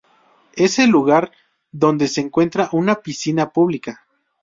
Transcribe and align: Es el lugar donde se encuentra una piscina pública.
Es 0.55 0.79
el 0.79 0.89
lugar 0.89 1.31
donde 1.71 2.07
se 2.07 2.21
encuentra 2.21 2.69
una 2.71 2.95
piscina 3.01 3.51
pública. 3.51 4.07